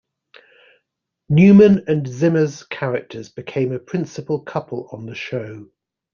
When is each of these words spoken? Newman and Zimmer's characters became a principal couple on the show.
Newman 1.29 1.83
and 1.87 2.07
Zimmer's 2.07 2.63
characters 2.63 3.29
became 3.29 3.71
a 3.71 3.77
principal 3.77 4.39
couple 4.41 4.89
on 4.91 5.05
the 5.05 5.13
show. 5.13 5.69